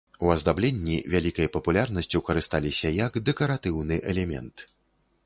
[0.27, 4.65] У аздабленні вялікай папулярнасцю карысталіся як дэкаратыўны элемент.